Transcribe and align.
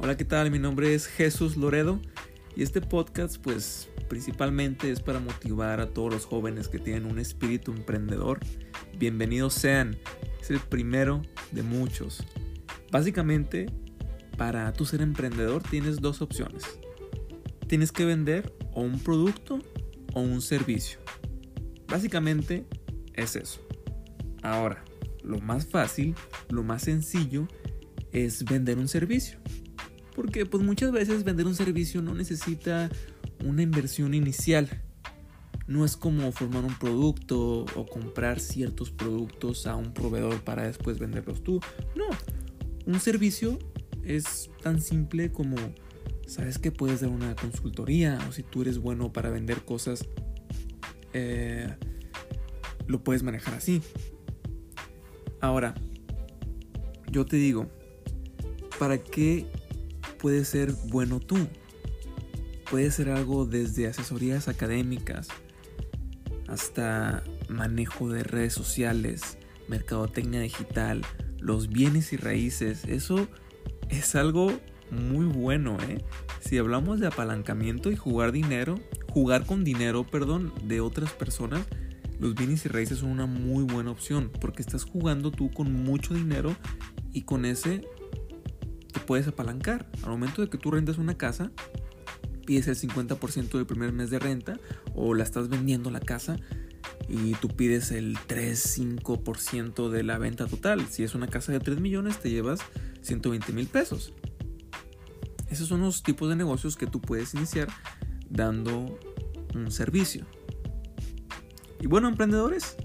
Hola, 0.00 0.16
¿qué 0.16 0.24
tal? 0.24 0.52
Mi 0.52 0.60
nombre 0.60 0.94
es 0.94 1.08
Jesús 1.08 1.56
Loredo 1.56 2.00
y 2.54 2.62
este 2.62 2.80
podcast 2.80 3.36
pues 3.38 3.88
principalmente 4.08 4.92
es 4.92 5.00
para 5.00 5.18
motivar 5.18 5.80
a 5.80 5.88
todos 5.88 6.12
los 6.12 6.24
jóvenes 6.24 6.68
que 6.68 6.78
tienen 6.78 7.04
un 7.04 7.18
espíritu 7.18 7.72
emprendedor. 7.72 8.38
Bienvenidos 8.96 9.54
sean, 9.54 9.98
es 10.40 10.52
el 10.52 10.60
primero 10.60 11.22
de 11.50 11.64
muchos. 11.64 12.24
Básicamente, 12.92 13.66
para 14.36 14.72
tú 14.72 14.86
ser 14.86 15.00
emprendedor 15.00 15.64
tienes 15.64 16.00
dos 16.00 16.22
opciones. 16.22 16.62
Tienes 17.66 17.90
que 17.90 18.04
vender 18.04 18.54
o 18.72 18.82
un 18.82 19.00
producto 19.00 19.58
o 20.14 20.20
un 20.20 20.42
servicio. 20.42 21.00
Básicamente 21.88 22.68
es 23.14 23.34
eso. 23.34 23.66
Ahora, 24.44 24.84
lo 25.24 25.40
más 25.40 25.66
fácil, 25.66 26.14
lo 26.50 26.62
más 26.62 26.82
sencillo 26.82 27.48
es 28.12 28.44
vender 28.44 28.78
un 28.78 28.86
servicio. 28.86 29.40
Porque 30.18 30.46
pues 30.46 30.64
muchas 30.64 30.90
veces 30.90 31.22
vender 31.22 31.46
un 31.46 31.54
servicio 31.54 32.02
no 32.02 32.12
necesita 32.12 32.90
una 33.44 33.62
inversión 33.62 34.14
inicial. 34.14 34.68
No 35.68 35.84
es 35.84 35.96
como 35.96 36.32
formar 36.32 36.64
un 36.64 36.76
producto 36.76 37.64
o 37.76 37.86
comprar 37.86 38.40
ciertos 38.40 38.90
productos 38.90 39.68
a 39.68 39.76
un 39.76 39.94
proveedor 39.94 40.42
para 40.42 40.64
después 40.64 40.98
venderlos 40.98 41.44
tú. 41.44 41.60
No, 41.94 42.06
un 42.84 42.98
servicio 42.98 43.60
es 44.02 44.50
tan 44.60 44.80
simple 44.82 45.30
como, 45.30 45.54
sabes 46.26 46.58
que 46.58 46.72
puedes 46.72 47.00
dar 47.00 47.10
una 47.10 47.36
consultoría 47.36 48.18
o 48.28 48.32
si 48.32 48.42
tú 48.42 48.62
eres 48.62 48.78
bueno 48.78 49.12
para 49.12 49.30
vender 49.30 49.64
cosas, 49.64 50.04
eh, 51.12 51.76
lo 52.88 53.04
puedes 53.04 53.22
manejar 53.22 53.54
así. 53.54 53.82
Ahora, 55.40 55.76
yo 57.08 57.24
te 57.24 57.36
digo, 57.36 57.70
¿para 58.80 58.98
qué 58.98 59.46
puede 60.18 60.44
ser 60.44 60.72
bueno 60.88 61.20
tú. 61.20 61.36
Puede 62.70 62.90
ser 62.90 63.10
algo 63.10 63.46
desde 63.46 63.86
asesorías 63.86 64.48
académicas 64.48 65.28
hasta 66.48 67.22
manejo 67.48 68.08
de 68.10 68.24
redes 68.24 68.52
sociales, 68.52 69.38
mercadotecnia 69.68 70.40
digital, 70.40 71.02
los 71.38 71.68
bienes 71.68 72.12
y 72.12 72.16
raíces. 72.16 72.84
Eso 72.84 73.28
es 73.88 74.14
algo 74.14 74.58
muy 74.90 75.26
bueno, 75.26 75.76
¿eh? 75.88 76.02
Si 76.40 76.58
hablamos 76.58 77.00
de 77.00 77.06
apalancamiento 77.06 77.90
y 77.90 77.96
jugar 77.96 78.32
dinero, 78.32 78.80
jugar 79.10 79.44
con 79.44 79.64
dinero, 79.64 80.06
perdón, 80.06 80.52
de 80.64 80.80
otras 80.80 81.12
personas, 81.12 81.66
los 82.18 82.34
bienes 82.34 82.64
y 82.64 82.68
raíces 82.68 82.98
son 82.98 83.10
una 83.10 83.26
muy 83.26 83.64
buena 83.64 83.90
opción 83.90 84.30
porque 84.40 84.62
estás 84.62 84.84
jugando 84.84 85.30
tú 85.30 85.50
con 85.50 85.72
mucho 85.72 86.14
dinero 86.14 86.56
y 87.12 87.22
con 87.22 87.44
ese 87.44 87.82
puedes 89.08 89.26
apalancar. 89.26 89.86
Al 90.02 90.10
momento 90.10 90.42
de 90.42 90.50
que 90.50 90.58
tú 90.58 90.70
rentas 90.70 90.98
una 90.98 91.16
casa, 91.16 91.50
pides 92.44 92.68
el 92.68 92.76
50% 92.76 93.52
del 93.52 93.64
primer 93.64 93.90
mes 93.90 94.10
de 94.10 94.18
renta 94.18 94.60
o 94.94 95.14
la 95.14 95.24
estás 95.24 95.48
vendiendo 95.48 95.90
la 95.90 96.00
casa 96.00 96.36
y 97.08 97.32
tú 97.36 97.48
pides 97.48 97.90
el 97.90 98.18
3-5% 98.18 99.88
de 99.88 100.02
la 100.02 100.18
venta 100.18 100.46
total. 100.46 100.86
Si 100.90 101.04
es 101.04 101.14
una 101.14 101.26
casa 101.26 101.52
de 101.52 101.60
3 101.60 101.80
millones, 101.80 102.18
te 102.20 102.28
llevas 102.28 102.60
120 103.00 103.50
mil 103.54 103.66
pesos. 103.66 104.12
Esos 105.48 105.68
son 105.68 105.80
los 105.80 106.02
tipos 106.02 106.28
de 106.28 106.36
negocios 106.36 106.76
que 106.76 106.86
tú 106.86 107.00
puedes 107.00 107.32
iniciar 107.32 107.68
dando 108.28 108.98
un 109.54 109.70
servicio. 109.70 110.26
Y 111.80 111.86
bueno, 111.86 112.08
emprendedores, 112.08 112.76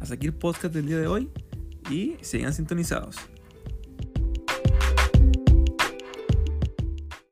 hasta 0.00 0.14
aquí 0.14 0.28
el 0.28 0.34
podcast 0.34 0.72
del 0.72 0.86
día 0.86 0.96
de 0.96 1.08
hoy 1.08 1.28
y 1.90 2.16
sigan 2.22 2.54
sintonizados. 2.54 3.18